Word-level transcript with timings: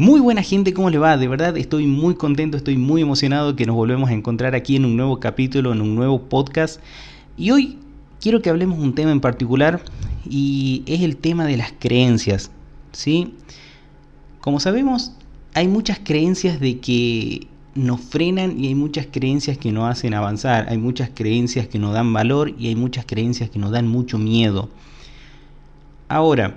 Muy 0.00 0.18
buena 0.18 0.42
gente, 0.42 0.72
¿cómo 0.72 0.88
le 0.88 0.96
va? 0.96 1.18
De 1.18 1.28
verdad 1.28 1.58
estoy 1.58 1.86
muy 1.86 2.14
contento, 2.14 2.56
estoy 2.56 2.78
muy 2.78 3.02
emocionado 3.02 3.54
que 3.54 3.66
nos 3.66 3.76
volvemos 3.76 4.08
a 4.08 4.14
encontrar 4.14 4.54
aquí 4.54 4.76
en 4.76 4.86
un 4.86 4.96
nuevo 4.96 5.20
capítulo, 5.20 5.72
en 5.72 5.82
un 5.82 5.94
nuevo 5.94 6.22
podcast. 6.22 6.80
Y 7.36 7.50
hoy 7.50 7.76
quiero 8.18 8.40
que 8.40 8.48
hablemos 8.48 8.78
un 8.78 8.94
tema 8.94 9.12
en 9.12 9.20
particular 9.20 9.82
y 10.26 10.84
es 10.86 11.02
el 11.02 11.18
tema 11.18 11.44
de 11.44 11.58
las 11.58 11.74
creencias. 11.78 12.50
¿sí? 12.92 13.34
Como 14.40 14.58
sabemos, 14.58 15.12
hay 15.52 15.68
muchas 15.68 16.00
creencias 16.02 16.60
de 16.60 16.78
que 16.78 17.46
nos 17.74 18.00
frenan 18.00 18.58
y 18.58 18.68
hay 18.68 18.74
muchas 18.74 19.06
creencias 19.06 19.58
que 19.58 19.70
nos 19.70 19.90
hacen 19.90 20.14
avanzar, 20.14 20.64
hay 20.70 20.78
muchas 20.78 21.10
creencias 21.12 21.68
que 21.68 21.78
nos 21.78 21.92
dan 21.92 22.10
valor 22.10 22.54
y 22.58 22.68
hay 22.68 22.74
muchas 22.74 23.04
creencias 23.04 23.50
que 23.50 23.58
nos 23.58 23.70
dan 23.70 23.86
mucho 23.86 24.16
miedo. 24.16 24.70
Ahora, 26.08 26.56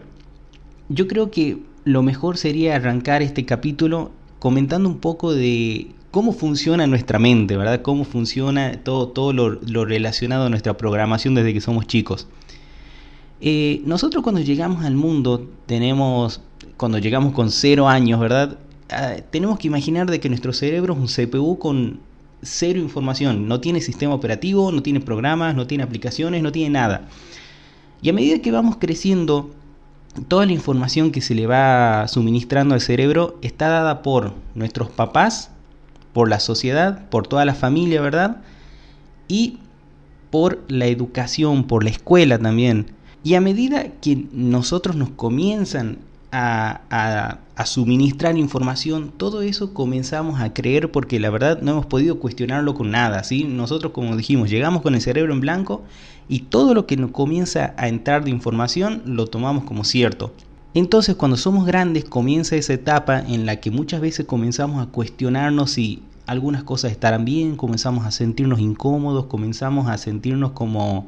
yo 0.88 1.10
creo 1.10 1.30
que 1.30 1.73
lo 1.86 2.04
mejor 2.04 2.38
sería 2.38 2.75
arrancar 2.75 3.21
este 3.21 3.45
capítulo 3.45 4.11
comentando 4.39 4.89
un 4.89 4.99
poco 4.99 5.34
de 5.34 5.91
cómo 6.12 6.31
funciona 6.31 6.85
nuestra 6.88 7.20
mente, 7.20 7.58
¿verdad? 7.58 7.81
Cómo 7.81 8.03
funciona 8.03 8.80
todo, 8.84 9.08
todo 9.09 9.34
lo, 9.34 9.85
relacionado 9.85 10.45
a 10.45 10.49
nuestra 10.49 10.77
programación 10.77 11.34
desde 11.35 11.53
que 11.53 11.61
somos 11.61 11.88
chicos. 11.88 12.27
Eh, 13.41 13.81
nosotros 13.85 14.23
cuando 14.23 14.41
llegamos 14.41 14.85
al 14.85 14.95
mundo 14.95 15.49
tenemos, 15.66 16.41
cuando 16.77 16.99
llegamos 16.99 17.34
con 17.34 17.52
cero 17.52 17.89
años, 17.89 18.20
¿verdad? 18.20 18.58
Ah, 18.89 19.16
tenemos 19.31 19.59
que 19.59 19.67
imaginar 19.67 20.09
de 20.09 20.20
que 20.20 20.30
nuestro 20.30 20.53
cerebro 20.53 20.94
es 20.94 21.00
un 21.00 21.08
CPU 21.08 21.58
con 21.58 22.00
cero 22.41 22.80
información, 22.80 23.47
no 23.47 23.59
tiene 23.59 23.81
sistema 23.81 24.13
operativo, 24.13 24.72
no 24.72 24.84
tiene 24.84 25.00
programas, 25.00 25.55
no 25.55 25.66
tiene 25.67 25.84
aplicaciones, 25.84 26.44
no 26.44 26.52
tiene 26.52 26.70
nada. 26.70 27.08
Y 28.02 28.09
a 28.09 28.13
medida 28.13 28.39
que 28.39 28.52
vamos 28.52 28.77
creciendo, 28.77 29.50
toda 30.27 30.45
la 30.45 30.52
información 30.52 31.12
que 31.12 31.22
se 31.22 31.35
le 31.35 31.48
va 31.48 32.08
suministrando 32.08 32.76
al 32.76 32.81
cerebro 32.81 33.38
está 33.41 33.70
dada 33.70 34.02
por 34.02 34.34
nuestros 34.55 34.89
papás, 34.89 35.52
por 36.13 36.30
la 36.30 36.39
sociedad, 36.39 37.09
por 37.09 37.28
toda 37.28 37.45
la 37.45 37.56
familia, 37.56 38.02
¿verdad? 38.02 38.38
Y 39.28 39.59
por 40.30 40.64
la 40.67 40.86
educación, 40.86 41.66
por 41.66 41.84
la 41.84 41.89
escuela 41.89 42.38
también. 42.38 42.88
Y 43.23 43.36
a 43.36 43.41
medida 43.41 43.88
que 44.02 44.28
nosotros 44.31 44.95
nos 44.95 45.09
comienzan 45.09 46.00
a, 46.34 47.39
suministrar 47.66 48.38
información, 48.38 49.14
todo 49.16 49.42
eso 49.42 49.73
comenzamos 49.73 50.42
a 50.42 50.53
creer 50.53 50.92
porque 50.92 51.20
la 51.20 51.30
verdad 51.30 51.62
no 51.62 51.72
hemos 51.72 51.86
podido 51.86 52.20
cuestionarlo 52.20 52.73
con 52.73 52.92
nada. 52.92 53.23
¿sí? 53.23 53.44
Nosotros, 53.44 53.94
como 53.94 54.17
dijimos, 54.17 54.50
llegamos 54.50 54.81
con 54.81 54.95
el 54.95 55.02
cerebro 55.02 55.34
en 55.34 55.40
blanco 55.42 55.84
y 56.28 56.40
todo 56.40 56.73
lo 56.73 56.88
que 56.88 56.98
nos 56.98 57.12
comienza 57.12 57.73
a 57.78 57.88
entrar 57.88 58.23
de 58.23 58.31
información 58.31 59.03
lo 59.06 59.28
tomamos 59.28 59.64
como 59.66 59.84
cierto. 59.84 60.34
Entonces 60.73 61.16
cuando 61.16 61.38
somos 61.38 61.67
grandes 61.67 62.06
comienza 62.06 62.56
esa 62.56 62.73
etapa 62.73 63.20
en 63.20 63.45
la 63.45 63.58
que 63.58 63.70
muchas 63.70 64.02
veces 64.02 64.25
comenzamos 64.25 64.81
a 64.81 64.90
cuestionarnos 64.90 65.72
si 65.72 66.02
algunas 66.25 66.64
cosas 66.64 66.92
estarán 66.92 67.25
bien, 67.25 67.56
comenzamos 67.56 68.06
a 68.08 68.12
sentirnos 68.12 68.59
incómodos, 68.59 69.25
comenzamos 69.25 69.88
a 69.88 70.00
sentirnos 70.00 70.52
como 70.53 71.08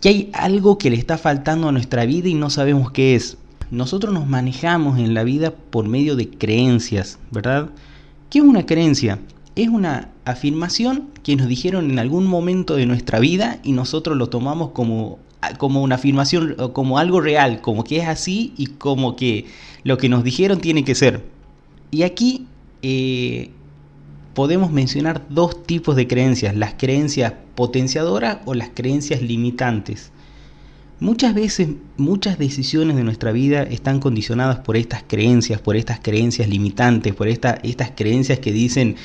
que 0.00 0.08
hay 0.08 0.30
algo 0.32 0.78
que 0.78 0.88
le 0.88 0.96
está 0.96 1.18
faltando 1.18 1.68
a 1.68 1.72
nuestra 1.72 2.06
vida 2.06 2.28
y 2.28 2.34
no 2.34 2.48
sabemos 2.48 2.92
qué 2.92 3.16
es 3.16 3.36
nosotros 3.70 4.12
nos 4.12 4.26
manejamos 4.26 4.98
en 4.98 5.14
la 5.14 5.24
vida 5.24 5.52
por 5.52 5.86
medio 5.86 6.16
de 6.16 6.28
creencias, 6.28 7.18
¿verdad? 7.30 7.70
¿Qué 8.28 8.38
es 8.38 8.44
una 8.44 8.66
creencia? 8.66 9.20
Es 9.54 9.68
una 9.68 10.10
afirmación 10.24 11.08
que 11.22 11.36
nos 11.36 11.48
dijeron 11.48 11.90
en 11.90 11.98
algún 11.98 12.26
momento 12.26 12.76
de 12.76 12.86
nuestra 12.86 13.18
vida 13.18 13.60
y 13.62 13.72
nosotros 13.72 14.16
lo 14.16 14.28
tomamos 14.28 14.70
como, 14.70 15.18
como 15.58 15.82
una 15.82 15.96
afirmación, 15.96 16.56
como 16.72 16.98
algo 16.98 17.20
real, 17.20 17.60
como 17.60 17.84
que 17.84 17.98
es 17.98 18.08
así 18.08 18.52
y 18.56 18.66
como 18.66 19.16
que 19.16 19.46
lo 19.84 19.98
que 19.98 20.08
nos 20.08 20.24
dijeron 20.24 20.60
tiene 20.60 20.84
que 20.84 20.94
ser. 20.94 21.24
Y 21.90 22.02
aquí 22.02 22.46
eh, 22.82 23.50
podemos 24.34 24.70
mencionar 24.70 25.26
dos 25.28 25.64
tipos 25.64 25.96
de 25.96 26.06
creencias, 26.06 26.56
las 26.56 26.74
creencias 26.74 27.34
potenciadoras 27.54 28.38
o 28.46 28.54
las 28.54 28.70
creencias 28.70 29.22
limitantes. 29.22 30.12
Muchas 31.00 31.34
veces, 31.34 31.70
muchas 31.96 32.38
decisiones 32.38 32.94
de 32.94 33.04
nuestra 33.04 33.32
vida 33.32 33.62
están 33.62 34.00
condicionadas 34.00 34.58
por 34.58 34.76
estas 34.76 35.02
creencias, 35.02 35.58
por 35.58 35.74
estas 35.74 35.98
creencias 35.98 36.46
limitantes, 36.46 37.14
por 37.14 37.26
estas 37.26 37.58
creencias 37.96 38.38
que 38.38 38.52
dicen 38.52 38.96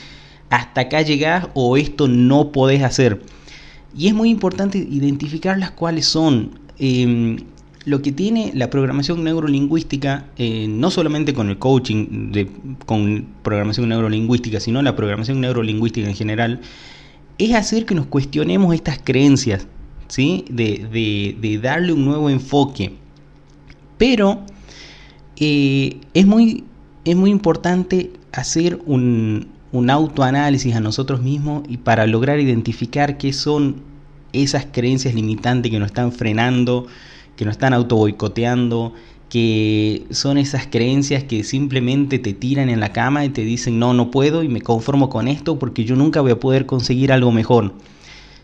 hasta 0.49 0.81
acá 0.81 1.01
llegás 1.01 1.47
o 1.53 1.77
esto 1.77 2.09
no 2.09 2.51
podés 2.51 2.83
hacer. 2.83 3.21
Y 3.97 4.07
es 4.07 4.13
muy 4.13 4.29
importante 4.29 4.77
identificar 4.77 5.57
las 5.57 5.71
cuales 5.71 6.05
son. 6.05 6.59
Em, 6.77 7.37
lo 7.85 8.01
que 8.01 8.11
tiene 8.11 8.51
la 8.53 8.69
programación 8.69 9.23
neurolingüística, 9.23 10.25
eh, 10.37 10.67
no 10.67 10.91
solamente 10.91 11.33
con 11.33 11.49
el 11.49 11.59
coaching 11.59 12.31
de, 12.31 12.49
con 12.85 13.27
programación 13.43 13.87
neurolingüística, 13.87 14.59
sino 14.59 14.81
la 14.81 14.95
programación 14.95 15.39
neurolingüística 15.39 16.09
en 16.09 16.15
general, 16.15 16.61
es 17.37 17.53
hacer 17.53 17.85
que 17.85 17.95
nos 17.95 18.07
cuestionemos 18.07 18.73
estas 18.73 18.99
creencias 19.01 19.67
¿sí? 20.07 20.45
de, 20.49 21.59
darle 21.61 21.93
un 21.93 22.05
nuevo 22.05 22.29
enfoque. 22.29 22.93
Pero 23.97 24.41
eh, 25.37 25.99
es, 26.13 26.25
muy, 26.25 26.63
es 27.05 27.15
muy 27.15 27.29
importante 27.29 28.11
hacer 28.31 28.79
un, 28.85 29.47
un 29.71 29.89
autoanálisis 29.89 30.75
a 30.75 30.79
nosotros 30.79 31.21
mismos 31.21 31.63
y 31.67 31.77
para 31.77 32.07
lograr 32.07 32.39
identificar 32.39 33.17
qué 33.17 33.33
son 33.33 33.81
esas 34.33 34.67
creencias 34.71 35.13
limitantes 35.13 35.71
que 35.71 35.79
nos 35.79 35.87
están 35.87 36.11
frenando, 36.11 36.87
que 37.35 37.45
nos 37.45 37.53
están 37.53 37.73
auto 37.73 37.97
boicoteando, 37.97 38.93
que 39.29 40.05
son 40.11 40.37
esas 40.37 40.67
creencias 40.67 41.23
que 41.23 41.43
simplemente 41.43 42.19
te 42.19 42.33
tiran 42.33 42.69
en 42.69 42.79
la 42.79 42.93
cama 42.93 43.25
y 43.25 43.29
te 43.29 43.41
dicen 43.41 43.79
no, 43.79 43.93
no 43.93 44.11
puedo 44.11 44.43
y 44.43 44.47
me 44.47 44.61
conformo 44.61 45.09
con 45.09 45.27
esto 45.27 45.59
porque 45.59 45.83
yo 45.83 45.95
nunca 45.95 46.21
voy 46.21 46.31
a 46.31 46.39
poder 46.39 46.65
conseguir 46.65 47.11
algo 47.11 47.31
mejor. 47.31 47.73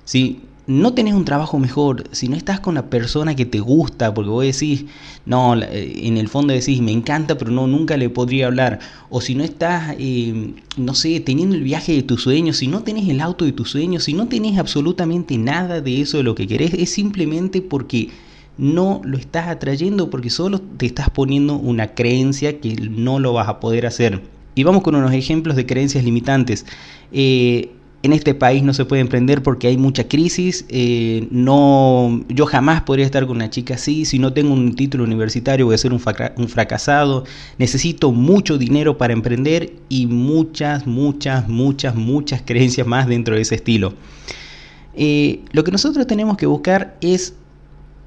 ¿Sí? 0.04 0.42
No 0.68 0.94
tenés 0.94 1.14
un 1.14 1.26
trabajo 1.26 1.58
mejor, 1.58 2.04
si 2.12 2.28
no 2.28 2.36
estás 2.36 2.60
con 2.60 2.76
la 2.76 2.90
persona 2.90 3.36
que 3.36 3.46
te 3.46 3.60
gusta, 3.60 4.14
porque 4.14 4.30
vos 4.30 4.44
decís, 4.44 4.86
no, 5.26 5.56
eh, 5.56 6.08
en 6.08 6.18
el 6.18 6.28
fondo 6.28 6.54
decís, 6.54 6.82
me 6.82 6.92
encanta, 6.92 7.38
pero 7.38 7.52
no, 7.52 7.68
nunca 7.68 7.98
le 7.98 8.10
podría 8.10 8.48
hablar, 8.48 8.80
o 9.10 9.22
si 9.22 9.36
no 9.36 9.44
estás, 9.44 9.96
eh, 9.98 10.54
no 10.78 10.94
sé, 10.94 11.20
teniendo 11.20 11.56
el 11.56 11.64
viaje 11.64 11.94
de 11.94 12.04
tus 12.04 12.24
sueños, 12.24 12.58
si 12.58 12.68
no 12.68 12.84
tenés 12.84 13.10
el 13.10 13.22
auto 13.22 13.46
de 13.46 13.52
tus 13.52 13.72
sueños, 13.72 14.04
si 14.04 14.14
no 14.14 14.28
tenés 14.28 14.60
absolutamente 14.60 15.38
nada 15.38 15.82
de 15.82 16.02
eso 16.02 16.18
de 16.18 16.24
lo 16.24 16.36
que 16.36 16.48
querés, 16.48 16.74
es 16.74 16.92
simplemente 16.92 17.62
porque 17.62 18.10
no 18.58 19.02
lo 19.04 19.18
estás 19.18 19.48
atrayendo, 19.48 20.10
porque 20.10 20.30
solo 20.30 20.60
te 20.62 20.86
estás 20.86 21.10
poniendo 21.10 21.56
una 21.56 21.96
creencia 21.96 22.60
que 22.60 22.76
no 22.76 23.20
lo 23.20 23.34
vas 23.34 23.48
a 23.48 23.60
poder 23.60 23.88
hacer. 23.88 24.22
Y 24.54 24.64
vamos 24.64 24.84
con 24.84 24.96
unos 24.96 25.14
ejemplos 25.14 25.56
de 25.56 25.66
creencias 25.66 26.04
limitantes. 26.04 26.66
Eh, 27.12 27.72
en 28.04 28.14
este 28.14 28.34
país 28.34 28.64
no 28.64 28.74
se 28.74 28.86
puede 28.86 29.02
emprender 29.02 29.44
porque 29.44 29.68
hay 29.68 29.78
mucha 29.78 30.08
crisis. 30.08 30.66
Eh, 30.70 31.28
no, 31.30 32.24
yo 32.30 32.46
jamás 32.48 32.82
podría 32.82 33.06
estar 33.06 33.28
con 33.28 33.36
una 33.36 33.50
chica 33.50 33.76
así. 33.76 34.06
Si 34.06 34.18
no 34.18 34.34
tengo 34.34 34.54
un 34.54 34.76
título 34.76 35.04
universitario 35.04 35.66
voy 35.68 35.76
a 35.76 35.78
ser 35.78 35.94
un, 35.94 36.00
fracasado. 36.00 37.26
Necesito 37.60 38.12
mucho 38.12 38.58
dinero 38.58 38.98
para 38.98 39.14
emprender 39.14 39.74
y 39.88 40.08
muchas, 40.08 40.88
muchas, 40.88 41.48
muchas, 41.48 41.96
muchas 41.96 42.42
creencias 42.44 42.88
más 42.88 43.08
dentro 43.08 43.36
de 43.36 43.42
ese 43.42 43.56
estilo. 43.56 43.94
Eh, 44.96 45.42
lo 45.52 45.64
que 45.64 45.72
nosotros 45.72 46.08
tenemos 46.08 46.38
que 46.38 46.48
buscar 46.48 46.98
es 47.02 47.36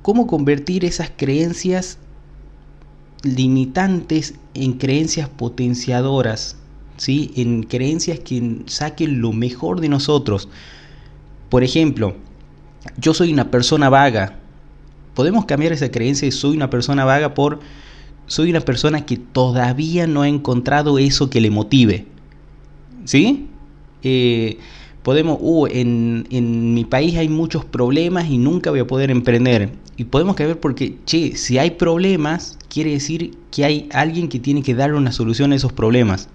cómo 0.03 0.27
convertir 0.27 0.85
esas 0.85 1.11
creencias 1.17 1.99
limitantes 3.23 4.35
en 4.55 4.75
creencias 4.75 5.29
potenciadoras 5.29 6.57
¿sí? 6.97 7.33
en 7.37 7.63
creencias 7.63 8.21
que 8.21 8.61
saquen 8.67 9.21
lo 9.21 9.33
mejor 9.33 9.81
de 9.81 9.89
nosotros. 9.89 10.49
Por 11.49 11.65
ejemplo, 11.65 12.17
yo 12.99 13.15
soy 13.15 13.33
una 13.33 13.51
persona 13.51 13.89
vaga. 13.89 14.39
Podemos 15.15 15.45
cambiar 15.45 15.73
esa 15.73 15.91
creencia 15.91 16.27
de 16.27 16.33
soy 16.33 16.57
una 16.57 16.71
persona 16.71 17.05
vaga 17.05 17.35
por 17.35 17.61
soy 18.27 18.51
una 18.51 18.61
persona 18.61 19.05
que 19.05 19.19
todavía 19.19 20.07
no 20.07 20.23
ha 20.23 20.29
encontrado 20.29 20.99
eso 20.99 21.31
que 21.31 21.41
le 21.41 21.51
motive. 21.51 22.07
¿Sí? 23.05 23.49
Eh, 24.03 24.59
podemos, 25.03 25.39
uh, 25.41 25.67
en, 25.67 26.27
en, 26.31 26.73
mi 26.73 26.85
país 26.85 27.17
hay 27.17 27.29
muchos 27.29 27.67
problemas 27.67 28.31
y 28.31 28.39
nunca 28.39 28.71
voy 28.71 28.81
a 28.81 28.87
poder 28.87 29.11
emprender. 29.11 29.71
Y 29.97 30.05
podemos 30.05 30.37
cambiar 30.37 30.59
porque, 30.59 30.97
che, 31.05 31.37
si 31.37 31.59
hay 31.59 31.73
problemas, 31.73 32.59
quiere 32.69 32.93
decir 32.93 33.37
que 33.51 33.65
hay 33.65 33.89
alguien 33.93 34.29
que 34.29 34.41
tiene 34.41 34.63
que 34.63 34.75
darle 34.75 34.97
una 34.97 35.13
solución 35.13 35.53
a 35.53 35.57
esos 35.57 35.73
problemas 35.73 36.29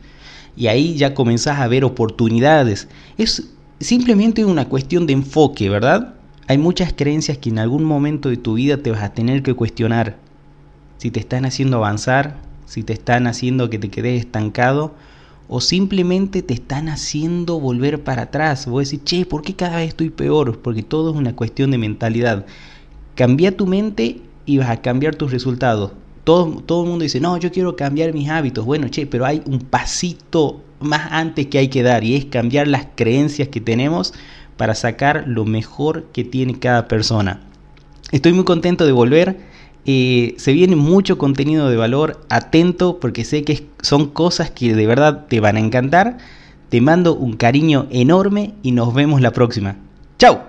y 0.60 0.68
ahí 0.68 0.96
ya 0.96 1.14
comenzás 1.14 1.60
a 1.60 1.70
ver 1.70 1.86
oportunidades. 1.86 2.90
Es 3.18 3.50
simplemente 3.80 4.44
una 4.44 4.68
cuestión 4.68 5.08
de 5.08 5.14
enfoque, 5.14 5.70
¿verdad? 5.70 6.16
Hay 6.48 6.58
muchas 6.58 6.92
creencias 6.92 7.38
que 7.38 7.50
en 7.50 7.60
algún 7.60 7.86
momento 7.86 8.28
de 8.28 8.36
tu 8.36 8.56
vida 8.56 8.76
te 8.76 8.92
vas 8.92 9.02
a 9.02 9.14
tener 9.14 9.42
que 9.42 9.54
cuestionar. 9.54 10.18
Si 10.98 11.12
te 11.12 11.22
están 11.22 11.46
haciendo 11.46 11.78
avanzar, 11.78 12.42
si 12.66 12.84
te 12.84 12.92
están 12.92 13.26
haciendo 13.26 13.70
que 13.70 13.80
te 13.80 13.88
quedes 13.90 14.20
estancado 14.20 14.96
o 15.48 15.62
simplemente 15.62 16.42
te 16.42 16.56
están 16.56 16.90
haciendo 16.90 17.58
volver 17.62 18.04
para 18.04 18.24
atrás. 18.24 18.66
Vos 18.68 18.90
decís, 18.92 19.06
che, 19.06 19.26
¿por 19.26 19.44
qué 19.44 19.56
cada 19.56 19.78
vez 19.78 19.88
estoy 19.88 20.10
peor? 20.10 20.60
Porque 20.60 20.84
todo 20.84 21.12
es 21.12 21.16
una 21.16 21.38
cuestión 21.38 21.72
de 21.72 21.78
mentalidad. 21.78 22.46
Cambia 23.16 23.56
tu 23.56 23.66
mente 23.66 24.20
y 24.46 24.58
vas 24.58 24.70
a 24.70 24.82
cambiar 24.82 25.16
tus 25.16 25.32
resultados 25.32 25.94
todo, 26.30 26.62
todo 26.64 26.84
el 26.84 26.90
mundo 26.90 27.02
dice, 27.02 27.20
no, 27.20 27.38
yo 27.38 27.52
quiero 27.52 27.76
cambiar 27.76 28.14
mis 28.14 28.30
hábitos. 28.30 28.64
Bueno, 28.64 28.88
che, 28.88 29.08
pero 29.08 29.26
hay 29.26 29.42
un 29.48 29.62
pasito 29.62 30.62
más 30.80 31.12
antes 31.12 31.48
que 31.48 31.58
hay 31.58 31.70
que 31.70 31.82
dar 31.82 32.04
y 32.04 32.16
es 32.16 32.26
cambiar 32.26 32.68
las 32.68 32.86
creencias 32.94 33.48
que 33.48 33.60
tenemos 33.60 34.14
para 34.56 34.76
sacar 34.76 35.24
lo 35.26 35.46
mejor 35.46 36.04
que 36.14 36.24
tiene 36.24 36.60
cada 36.60 36.88
persona. 36.88 37.42
Estoy 38.12 38.34
muy 38.34 38.44
contento 38.44 38.86
de 38.86 38.92
volver. 38.92 39.40
Eh, 39.86 40.36
se 40.38 40.54
viene 40.54 40.76
mucho 40.76 41.18
contenido 41.18 41.68
de 41.68 41.78
valor. 41.78 42.24
Atento 42.30 43.00
porque 43.00 43.26
sé 43.26 43.44
que 43.44 43.66
son 43.82 44.06
cosas 44.06 44.52
que 44.52 44.76
de 44.76 44.86
verdad 44.86 45.26
te 45.30 45.40
van 45.40 45.58
a 45.58 45.62
encantar. 45.62 46.20
Te 46.70 46.80
mando 46.80 47.16
un 47.16 47.38
cariño 47.38 47.88
enorme 47.90 48.54
y 48.62 48.72
nos 48.74 48.94
vemos 48.94 49.20
la 49.22 49.32
próxima. 49.32 49.78
¡Chao! 50.20 50.49